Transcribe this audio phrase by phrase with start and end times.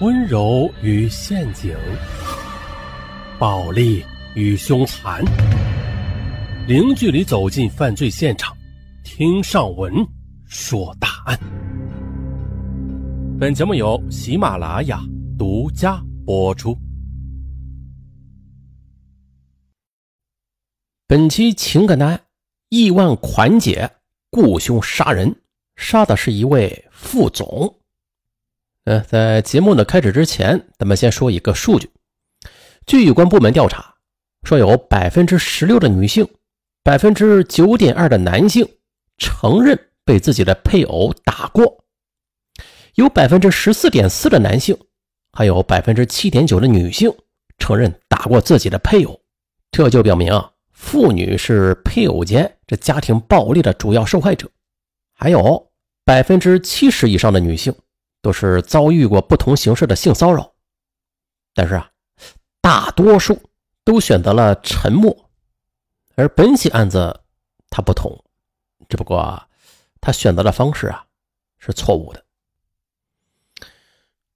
[0.00, 1.76] 温柔与陷阱，
[3.38, 4.02] 暴力
[4.34, 5.22] 与凶残，
[6.66, 8.56] 零距离走进犯罪现场，
[9.04, 9.92] 听上文
[10.46, 11.38] 说大案。
[13.38, 15.02] 本节目由喜马拉雅
[15.38, 16.74] 独家播出。
[21.06, 22.18] 本期情感案：
[22.70, 23.90] 亿万款姐，
[24.30, 25.42] 雇凶杀人，
[25.76, 27.79] 杀的是一位副总。
[28.90, 31.88] 呃，在节目的开始之前，咱们先说一个数据。
[32.86, 33.94] 据有关部门调查，
[34.42, 36.26] 说有百分之十六的女性，
[36.82, 38.68] 百分之九点二的男性
[39.16, 41.84] 承认被自己的配偶打过，
[42.96, 44.76] 有百分之十四点四的男性，
[45.30, 47.14] 还有百分之七点九的女性
[47.58, 49.20] 承认打过自己的配偶。
[49.70, 54.50] 这就表明啊，妇女是配偶间这家庭暴力的主要受害者。
[55.14, 55.70] 还有
[56.04, 57.72] 百分之七十以上的女性。
[58.22, 60.52] 都是遭遇过不同形式的性骚扰，
[61.54, 61.90] 但是啊，
[62.60, 63.40] 大多数
[63.84, 65.30] 都选择了沉默。
[66.16, 67.20] 而本起案子
[67.70, 68.24] 他不同，
[68.88, 69.42] 只不过
[70.00, 71.06] 他选择的方式啊
[71.58, 72.24] 是错误的。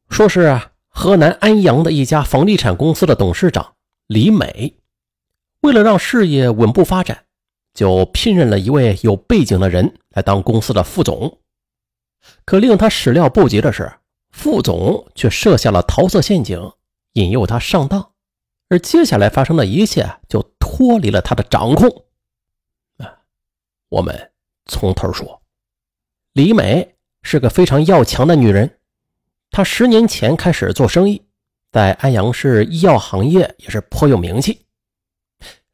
[0.08, 3.74] 说是，河南安阳的一家房地产公司的董事长
[4.06, 4.78] 李美，
[5.60, 7.24] 为了让事业稳步发展，
[7.74, 11.40] 就聘任了一位有背景的人来当公司的副总。
[12.44, 13.92] 可令他始料不及的是，
[14.30, 16.72] 副总却设下了桃色陷阱，
[17.12, 18.12] 引诱他上当，
[18.68, 21.88] 而接下来发生的一切就脱离了他的掌控。
[22.98, 23.20] 啊，
[23.88, 24.32] 我们
[24.66, 25.42] 从头说，
[26.32, 28.78] 李美是个非常要强的女人，
[29.50, 31.22] 她十年前开始做生意，
[31.70, 34.66] 在安阳市医药行业也是颇有名气。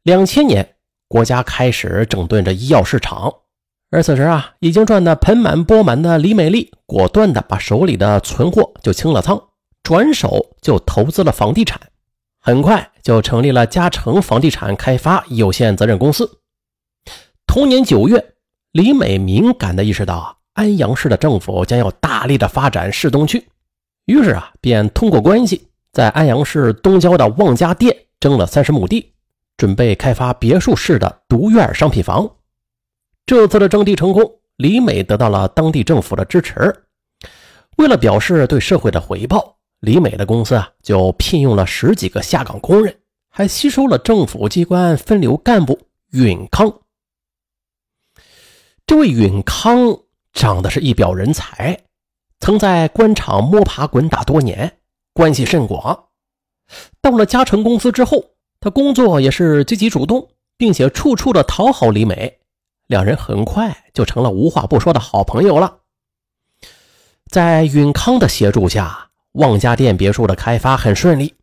[0.03, 0.77] 两千年，
[1.07, 3.40] 国家开始整顿着医药市场。
[3.93, 9.49] 而此时啊，已经赚得盆满钵满的李美丽，果断的把手里的存货就清了仓，
[9.83, 11.77] 转手就投资了房地产，
[12.39, 16.39] 很快就成立了嘉诚房地产开发有限责任公司。
[17.45, 18.33] 同年九月，
[18.71, 23.45] 李美敏感的意识到安阳市的政府将要大力的发展市东区，
[24.05, 29.11] 于是啊，便通过关系，在安阳市东郊的望家店征了三十亩地，
[29.57, 32.31] 准备开发别墅式的独院商品房。
[33.31, 36.83] 这次的征地成功，李美得到了当地政府的支持。
[37.77, 42.93] 为了表示对社会的回报，李美的公司啊就聘用了十几个下岗工人，
[43.29, 46.81] 还吸收了政府机关分流干部允康。
[48.85, 49.99] 这位允康
[50.33, 51.79] 长得是一表人才，
[52.41, 54.79] 曾在官场摸爬滚打多年，
[55.13, 56.07] 关系甚广。
[57.01, 58.25] 到了嘉诚公司之后，
[58.59, 60.27] 他工作也是积极主动，
[60.57, 62.39] 并且处处的讨好李美。
[62.91, 65.77] 两人很快就成了无话不说的好朋友了。
[67.31, 71.33] 在允康的协助下，望家店别墅的开发很顺利。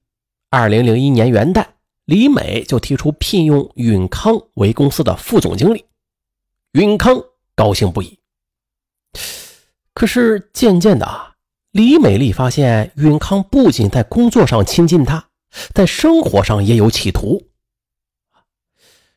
[0.50, 1.64] 二零零一年元旦，
[2.04, 5.86] 李美就提出聘用允康为公司的副总经理，
[6.72, 7.18] 允康
[7.54, 8.18] 高兴不已。
[9.94, 11.08] 可是渐渐的，
[11.70, 15.28] 李美丽发现允康不仅在工作上亲近她，
[15.72, 17.42] 在生活上也有企图。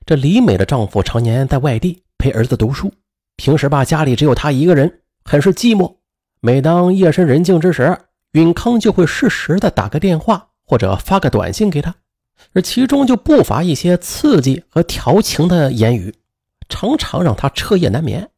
[0.06, 2.04] 这李美的丈夫常年在外地。
[2.22, 2.94] 陪儿子读书，
[3.36, 5.96] 平时吧家里只有他一个人，很是寂寞。
[6.40, 7.98] 每当夜深人静之时，
[8.34, 11.96] 允康就会适时的打个电话或者发个短信给他，
[12.54, 16.14] 而其中就不乏一些刺激和调情的言语，
[16.70, 18.30] 常常让他彻夜难眠。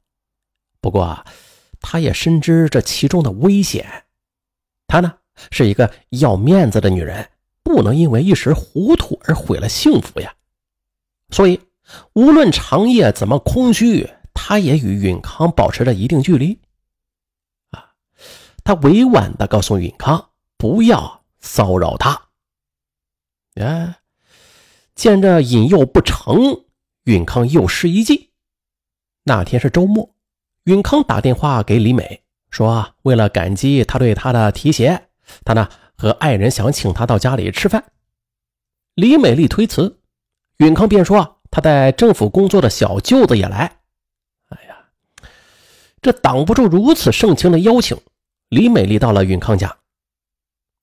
[0.79, 1.25] 不过，
[1.81, 4.05] 他也深知这其中的危险。
[4.87, 5.15] 她呢
[5.51, 7.29] 是一个要面子的女人，
[7.63, 10.33] 不能因为一时糊涂而毁了幸福呀。
[11.31, 11.59] 所以。
[12.13, 16.59] 无论长夜怎么空虚，他也与允康保持着一定距离。
[17.71, 17.93] 啊，
[18.63, 22.29] 他委婉地告诉允康不要骚扰他。
[23.55, 23.95] 哎，
[24.95, 26.65] 见这引诱不成，
[27.03, 28.31] 允康又施一计。
[29.23, 30.15] 那天是周末，
[30.63, 35.09] 允康打电话给李美，说为了感激他对他的提携，
[35.45, 37.91] 他呢和爱人想请他到家里吃饭。
[38.95, 39.99] 李美丽推辞，
[40.57, 41.32] 允康便说。
[41.55, 43.77] 他在政府工作的小舅子也来，
[44.49, 44.75] 哎呀，
[46.01, 47.95] 这挡不住如此盛情的邀请。
[48.49, 49.77] 李美丽到了允康家，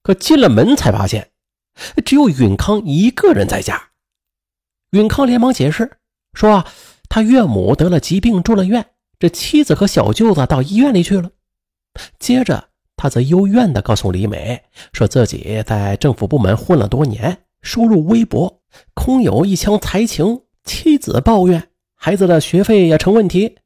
[0.04, 1.32] 可进了门才发现，
[2.04, 3.90] 只有允康一个人在家。
[4.90, 5.98] 允康连忙解释
[6.34, 6.64] 说
[7.10, 11.32] ：“他岳母得了疾病住了院，这妻子和小舅子到医院里去了。”
[12.20, 14.62] 接着，他则幽怨地告诉李美，
[14.92, 18.62] 说自己在政府部门混了多年，收入微薄，
[18.94, 20.42] 空有一腔才情。
[20.70, 23.58] 妻子抱怨孩子的学费也成问题，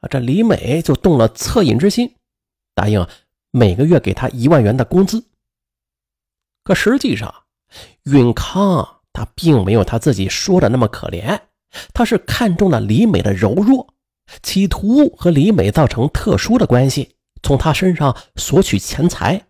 [0.00, 2.16] 啊，这李美就动了恻隐之心，
[2.74, 3.08] 答应
[3.50, 5.24] 每个月给他一万元的工资。
[6.62, 7.34] 可实际上，
[8.02, 11.40] 允康他并没有他自己说的那么可怜，
[11.94, 13.94] 他是看中了李美的柔弱，
[14.42, 19.46] 企图和李美造成特殊的关系，从她身上索取钱财。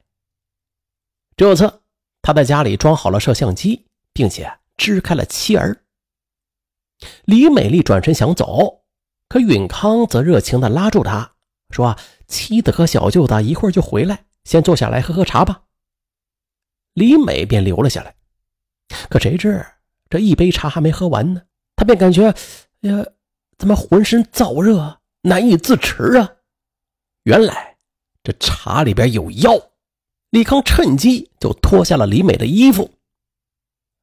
[1.37, 1.81] 这次
[2.23, 5.77] 他在家里装好了摄像机，并且支开了妻儿。
[7.25, 8.83] 李美丽转身想走，
[9.29, 11.33] 可允康则热情地拉住她，
[11.71, 15.63] 说：“妻子和小舅子一会儿就回来，先坐下来喝喝茶吧。”
[16.95, 18.15] 李美便留了下来。
[19.09, 19.65] 可谁知
[20.09, 21.43] 这一杯茶还没喝完呢，
[21.77, 22.35] 她便感觉，
[22.81, 23.07] 呀，
[23.57, 26.33] 怎么浑身燥热，难以自持啊！
[27.25, 27.77] 原来
[28.23, 29.71] 这茶里边有药。
[30.31, 32.91] 李康趁机就脱下了李美的衣服。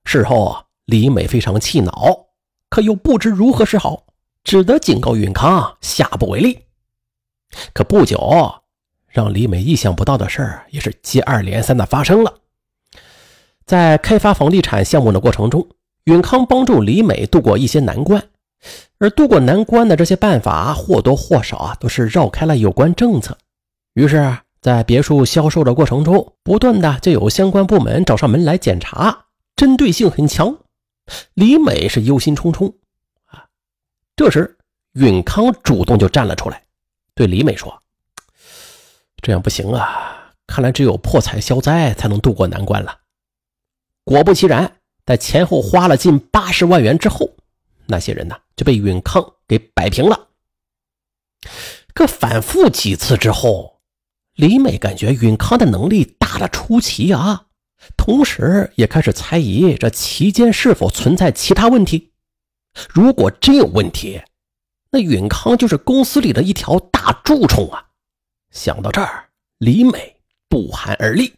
[0.03, 2.26] 事后啊，李美非常气恼。
[2.69, 4.03] 可又不知如何是好，
[4.43, 6.59] 只得警告允康下不为例。
[7.73, 8.53] 可不久，
[9.07, 12.33] 让李美意想不到的事也是接二连三的发生了。
[13.65, 15.67] 在开发房地产项目的过程中，
[16.05, 18.23] 允康帮助李美度过一些难关，
[18.99, 23.37] 而度过难关的这些办法或多或少啊都是绕开了有关政策。
[23.93, 29.25] 于是，在别墅销售的过程中，不断的就有相关部门找上门来检查，
[29.55, 30.57] 针对性很强。
[31.33, 32.73] 李美是忧心忡忡
[33.25, 33.47] 啊！
[34.15, 34.57] 这时，
[34.93, 36.63] 允康主动就站了出来，
[37.15, 37.83] 对李美说
[39.21, 42.99] ：“这样不行啊，看来只有破财消灾才能渡过难关了。”
[44.03, 47.35] 果不其然，在前后花了近八十万元之后，
[47.85, 50.29] 那些人呢就被允康给摆平了。
[51.93, 53.81] 可反复几次之后，
[54.35, 57.46] 李美感觉允康的能力大的出奇啊！
[57.95, 62.11] 同时，也开始猜疑这期间是否存在其他问题。
[62.89, 64.21] 如果真有问题，
[64.91, 67.87] 那允康就是公司里的一条大蛀虫啊！
[68.51, 71.33] 想到这儿，李美不寒而栗。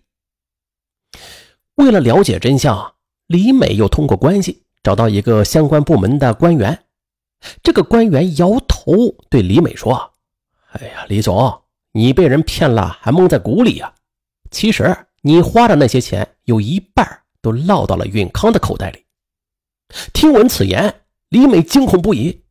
[1.76, 2.96] 为了了解真相，
[3.28, 6.86] 李美又通过关系找到一个相关部门的官员。
[7.64, 8.94] 这个官员摇头
[9.30, 10.14] 对李美说
[10.72, 11.64] ：“哎呀，李总，
[11.94, 13.94] 你被人骗了，还蒙在鼓里呀！
[14.52, 19.06] 其实……”你花的那些钱有一半都落到了允康的口袋里。
[20.14, 22.42] 听闻此言，李美惊恐不已，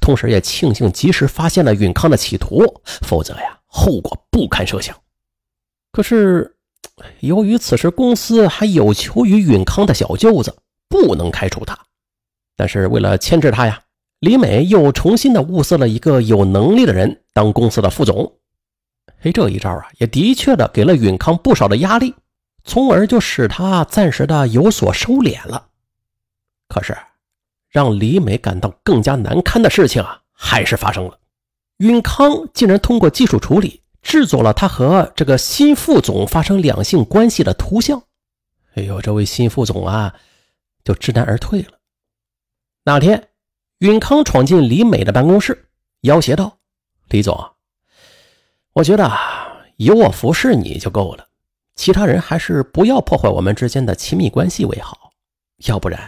[0.00, 4.96] 同时也庆幸及时发现了允康的企图，否则呀，后果不堪设想。
[5.92, 6.56] 可是，
[7.20, 10.56] 由于此时公司还有求于允康的小舅子，
[10.88, 11.78] 不能开除他。
[12.56, 13.82] 但是为了牵制他呀，
[14.20, 18.38] 李美又重新的物色了一个有能力的人当公司的副总。
[19.18, 22.14] 嘿，这一招啊，也的确的给了允康不少的压力，
[22.64, 25.68] 从而就使他暂时的有所收敛了。
[26.68, 26.96] 可是，
[27.68, 31.18] 让李美感到更加难堪的事情啊，还是发生了。
[31.78, 38.02] 允康竟然通过技术处理制作了他和这个新副总发生两性关系的图像。
[38.74, 40.14] 哎呦，这位新副总啊，
[40.84, 41.72] 就知难而退了。
[42.84, 43.28] 那天，
[43.78, 45.68] 允康闯进李美的办公室，
[46.02, 46.58] 要挟道
[47.08, 47.36] ：“李总。”
[48.76, 49.10] 我觉得
[49.78, 51.26] 有我服侍你就够了，
[51.76, 55.10] 其他人还是不要破坏我们之间的亲密关系为好。
[55.66, 55.98] 要不然，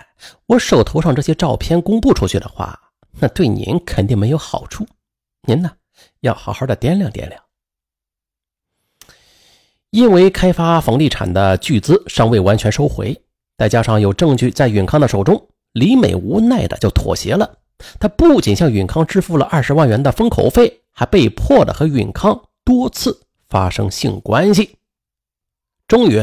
[0.44, 2.78] 我手头上这些照片公布出去的话，
[3.20, 4.86] 那对您肯定没有好处。
[5.46, 5.70] 您呢，
[6.20, 7.42] 要好好的掂量掂量。
[9.88, 13.18] 因为开发房地产的巨资尚未完全收回，
[13.56, 17.50] 再加上有证据在允康的手中，李美无奈的就妥协了。
[17.98, 22.38] 他不仅向允康支付了二十万元的封口费，还被迫的和允康。
[22.68, 24.76] 多次发生性关系，
[25.86, 26.22] 终于，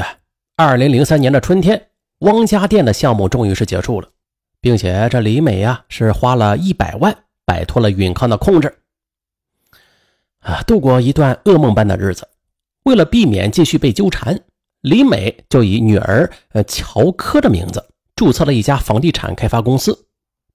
[0.55, 1.87] 二零零三年的春天，
[2.19, 4.07] 汪家店的项目终于是结束了，
[4.61, 8.77] 并且这李美呀是花了一百万摆脱了允康的控制，
[10.41, 12.27] 啊，度过一段噩梦般的日子。
[12.83, 14.39] 为了避免继续被纠缠，
[14.81, 17.83] 李美就以女儿呃乔科的名字
[18.15, 20.05] 注册了一家房地产开发公司，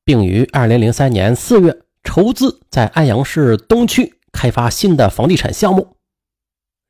[0.04, 4.14] 并于二零零三年四月筹资在安阳市东区。
[4.40, 5.97] 开发新的房地产项目，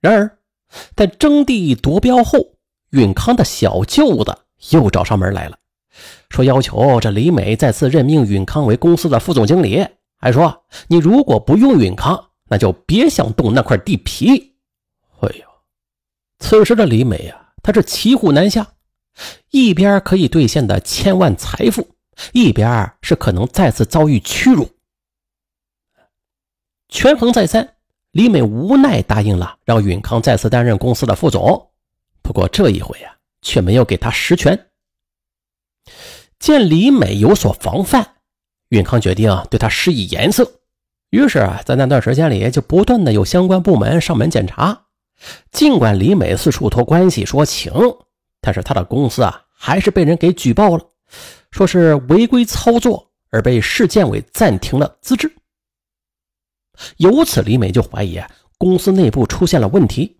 [0.00, 0.38] 然而
[0.94, 2.38] 在征地夺标后，
[2.90, 4.38] 允康的小舅子
[4.70, 5.58] 又找上门来了，
[6.28, 9.84] 说要求这李美再次任命允康为公司的副总经理，
[10.20, 14.54] 还说你如果不用允康，那就别想动那块地皮。
[15.18, 15.44] 哎呦，
[16.38, 18.74] 此时的李美啊，她是骑虎难下，
[19.50, 21.96] 一边可以兑现的千万财富，
[22.32, 24.70] 一边是可能再次遭遇屈辱。
[26.90, 27.76] 权衡再三，
[28.10, 31.70] 李美无奈答应了，让允康再次担任公司的副总。
[32.20, 34.66] 不过这一回啊，却没有给他实权。
[36.40, 38.14] 见李美有所防范，
[38.70, 40.50] 允康决定对他施以颜色。
[41.10, 44.86] 于是啊，在那段时间里，就不断的有相关部门上门检查。
[45.52, 47.72] 尽管李美四处托关系说情，
[48.40, 50.84] 但是他的公司啊，还是被人给举报了，
[51.52, 55.32] 说是违规操作，而被市建委暂停了资质。
[56.96, 58.20] 由此，李美就怀疑
[58.58, 60.18] 公司内部出现了问题。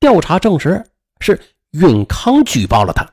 [0.00, 0.84] 调查证实
[1.20, 3.08] 是允康举报了他，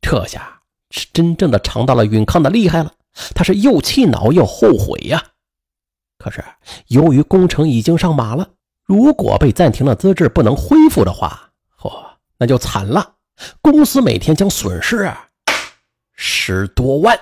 [0.00, 2.92] 这下是真正的尝到了允康的厉害了。
[3.34, 5.24] 他是又气恼又后悔呀。
[6.18, 6.44] 可是
[6.88, 8.50] 由于工程已经上马了，
[8.84, 11.90] 如果被暂停了资质不能恢复的话，嚯，
[12.38, 13.14] 那就惨了。
[13.60, 15.10] 公司每天将损失
[16.14, 17.18] 十多万。